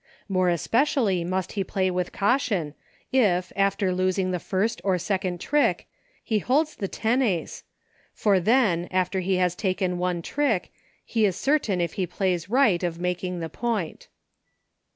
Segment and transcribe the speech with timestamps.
[0.27, 2.73] More especially must he play with caution,
[3.11, 5.85] if, after losing the first or second trick,
[6.23, 7.61] he holds the tenace,
[8.11, 10.71] for then, after he has taken one trick,
[11.05, 14.07] he is cer tain, if he plays right, of making the point.